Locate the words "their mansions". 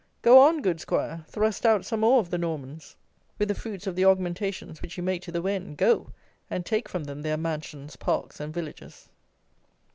7.21-7.95